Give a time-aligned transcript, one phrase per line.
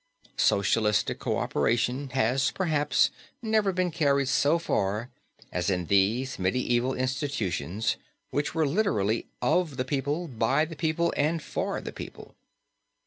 [0.37, 5.11] Socialistic cooperation has, perhaps, never been carried so far
[5.51, 7.97] as in these medieval institutions
[8.31, 12.33] which were literally "of the people, by the people, and for the people."